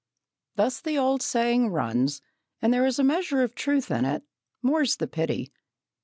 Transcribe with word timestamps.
Thus 0.55 0.81
the 0.81 0.97
old 0.97 1.21
saying 1.21 1.69
runs, 1.69 2.23
and 2.59 2.73
there 2.73 2.87
is 2.87 2.97
a 2.97 3.03
measure 3.03 3.43
of 3.43 3.53
truth 3.53 3.91
in 3.91 4.03
it, 4.03 4.23
more's 4.63 4.95
the 4.95 5.05
pity. 5.05 5.51